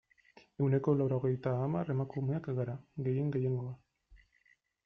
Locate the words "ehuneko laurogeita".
0.59-1.53